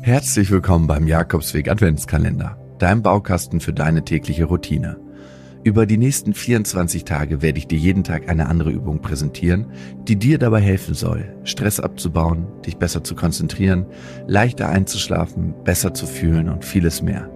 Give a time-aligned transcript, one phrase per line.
[0.00, 4.98] Herzlich willkommen beim Jakobsweg Adventskalender, deinem Baukasten für deine tägliche Routine.
[5.64, 9.66] Über die nächsten 24 Tage werde ich dir jeden Tag eine andere Übung präsentieren,
[10.04, 13.84] die dir dabei helfen soll, Stress abzubauen, dich besser zu konzentrieren,
[14.26, 17.30] leichter einzuschlafen, besser zu fühlen und vieles mehr.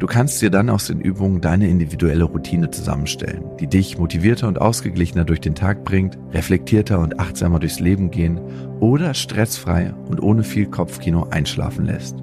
[0.00, 4.60] Du kannst dir dann aus den Übungen deine individuelle Routine zusammenstellen, die dich motivierter und
[4.60, 8.40] ausgeglichener durch den Tag bringt, reflektierter und achtsamer durchs Leben gehen
[8.80, 12.16] oder stressfrei und ohne viel Kopfkino einschlafen lässt.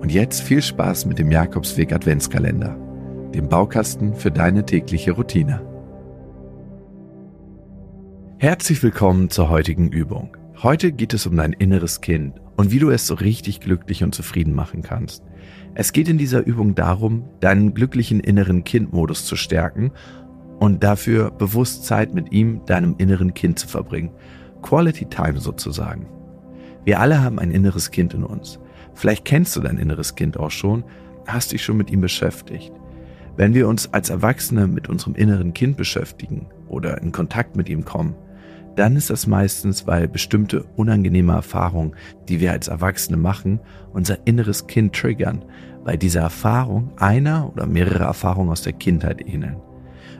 [0.00, 2.76] Und jetzt viel Spaß mit dem Jakobsweg Adventskalender,
[3.34, 5.62] dem Baukasten für deine tägliche Routine.
[8.38, 10.36] Herzlich willkommen zur heutigen Übung.
[10.62, 14.14] Heute geht es um dein inneres Kind und wie du es so richtig glücklich und
[14.14, 15.22] zufrieden machen kannst.
[15.78, 19.92] Es geht in dieser Übung darum, deinen glücklichen inneren Kindmodus zu stärken
[20.58, 24.10] und dafür bewusst Zeit mit ihm, deinem inneren Kind zu verbringen.
[24.62, 26.06] Quality Time sozusagen.
[26.86, 28.58] Wir alle haben ein inneres Kind in uns.
[28.94, 30.82] Vielleicht kennst du dein inneres Kind auch schon,
[31.26, 32.72] hast dich schon mit ihm beschäftigt.
[33.36, 37.84] Wenn wir uns als Erwachsene mit unserem inneren Kind beschäftigen oder in Kontakt mit ihm
[37.84, 38.14] kommen,
[38.76, 41.94] dann ist das meistens, weil bestimmte unangenehme Erfahrungen,
[42.28, 43.60] die wir als Erwachsene machen,
[43.92, 45.44] unser inneres Kind triggern,
[45.82, 49.56] weil diese Erfahrung einer oder mehrere Erfahrungen aus der Kindheit ähneln.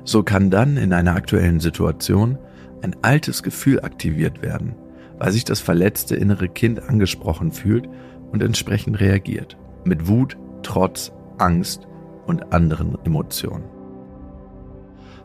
[0.04, 2.38] So kann dann in einer aktuellen Situation
[2.82, 4.74] ein altes Gefühl aktiviert werden,
[5.18, 7.88] weil sich das verletzte innere Kind angesprochen fühlt
[8.32, 9.56] und entsprechend reagiert.
[9.84, 11.86] Mit Wut, Trotz, Angst
[12.26, 13.75] und anderen Emotionen.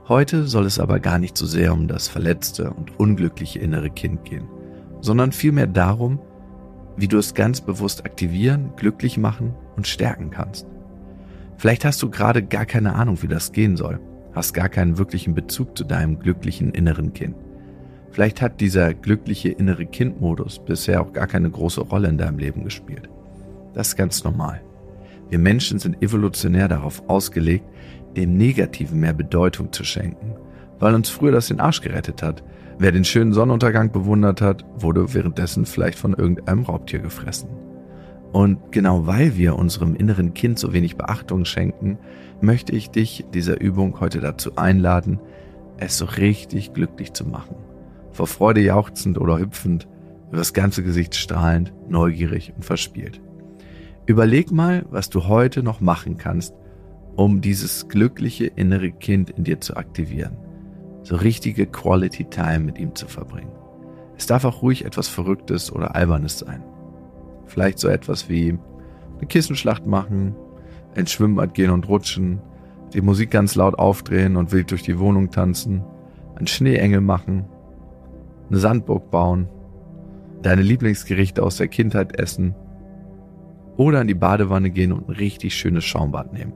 [0.07, 4.25] Heute soll es aber gar nicht so sehr um das verletzte und unglückliche innere Kind
[4.25, 4.47] gehen,
[4.99, 6.19] sondern vielmehr darum,
[6.97, 10.66] wie du es ganz bewusst aktivieren, glücklich machen und stärken kannst.
[11.57, 13.99] Vielleicht hast du gerade gar keine Ahnung, wie das gehen soll,
[14.33, 17.35] hast gar keinen wirklichen Bezug zu deinem glücklichen inneren Kind.
[18.09, 22.63] Vielleicht hat dieser glückliche innere Kind-Modus bisher auch gar keine große Rolle in deinem Leben
[22.63, 23.07] gespielt.
[23.73, 24.61] Das ist ganz normal.
[25.31, 27.63] Wir Menschen sind evolutionär darauf ausgelegt,
[28.17, 30.35] dem Negativen mehr Bedeutung zu schenken,
[30.78, 32.44] weil uns früher das den Arsch gerettet hat.
[32.78, 37.47] Wer den schönen Sonnenuntergang bewundert hat, wurde währenddessen vielleicht von irgendeinem Raubtier gefressen.
[38.33, 41.97] Und genau weil wir unserem inneren Kind so wenig Beachtung schenken,
[42.41, 45.22] möchte ich dich dieser Übung heute dazu einladen,
[45.77, 47.56] es so richtig glücklich zu machen.
[48.11, 49.88] Vor Freude jauchzend oder hüpfend,
[50.27, 53.22] über das ganze Gesicht strahlend, neugierig und verspielt.
[54.11, 56.53] Überleg mal, was du heute noch machen kannst,
[57.16, 60.35] um dieses glückliche innere Kind in dir zu aktivieren.
[61.03, 63.53] So richtige Quality Time mit ihm zu verbringen.
[64.17, 66.61] Es darf auch ruhig etwas Verrücktes oder Albernes sein.
[67.45, 68.59] Vielleicht so etwas wie
[69.17, 70.35] eine Kissenschlacht machen,
[70.94, 72.41] ins Schwimmbad gehen und rutschen,
[72.94, 75.85] die Musik ganz laut aufdrehen und wild durch die Wohnung tanzen,
[76.35, 77.45] einen Schneeengel machen,
[78.50, 79.47] eine Sandburg bauen,
[80.41, 82.55] deine Lieblingsgerichte aus der Kindheit essen
[83.81, 86.53] oder in die Badewanne gehen und ein richtig schönes Schaumbad nehmen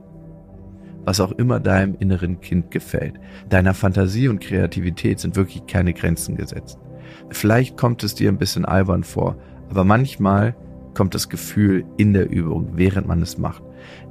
[1.06, 3.14] was auch immer deinem inneren Kind gefällt.
[3.48, 6.78] Deiner Fantasie und Kreativität sind wirklich keine Grenzen gesetzt.
[7.30, 9.36] Vielleicht kommt es dir ein bisschen albern vor,
[9.70, 10.56] aber manchmal
[10.94, 13.62] kommt das Gefühl in der Übung, während man es macht.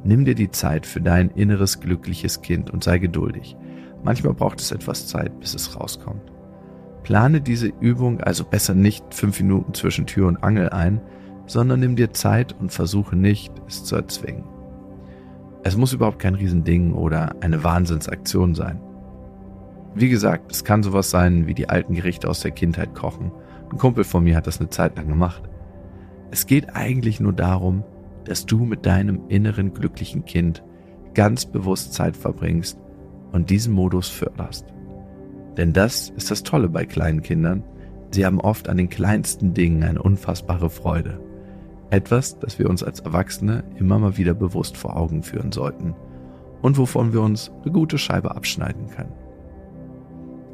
[0.05, 3.57] Nimm dir die Zeit für dein inneres glückliches Kind und sei geduldig.
[4.03, 6.31] Manchmal braucht es etwas Zeit, bis es rauskommt.
[7.03, 11.01] Plane diese Übung also besser nicht fünf Minuten zwischen Tür und Angel ein,
[11.45, 14.43] sondern nimm dir Zeit und versuche nicht, es zu erzwingen.
[15.63, 18.79] Es muss überhaupt kein Riesending oder eine Wahnsinnsaktion sein.
[19.95, 23.31] Wie gesagt, es kann sowas sein wie die alten Gerichte aus der Kindheit kochen.
[23.71, 25.41] Ein Kumpel von mir hat das eine Zeit lang gemacht.
[26.31, 27.83] Es geht eigentlich nur darum,
[28.25, 30.63] dass du mit deinem inneren glücklichen Kind
[31.13, 32.77] ganz bewusst Zeit verbringst
[33.31, 34.65] und diesen Modus förderst.
[35.57, 37.63] Denn das ist das Tolle bei kleinen Kindern.
[38.11, 41.19] Sie haben oft an den kleinsten Dingen eine unfassbare Freude.
[41.89, 45.95] Etwas, das wir uns als Erwachsene immer mal wieder bewusst vor Augen führen sollten
[46.61, 49.13] und wovon wir uns eine gute Scheibe abschneiden können.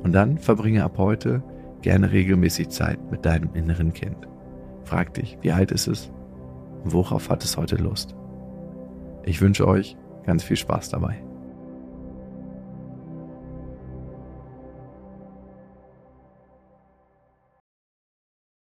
[0.04, 1.44] Und dann verbringe ab heute
[1.82, 4.28] gerne regelmäßig Zeit mit deinem inneren Kind.
[4.84, 6.12] Frag dich, wie alt ist es
[6.84, 8.16] und worauf hat es heute Lust?
[9.24, 9.96] Ich wünsche euch
[10.26, 11.24] ganz viel Spaß dabei.